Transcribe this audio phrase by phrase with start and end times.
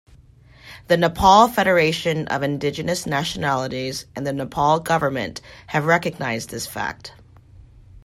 [0.87, 7.13] The Nepal Federation of Indigenous Nationalities and the Nepal government have recognised this fact.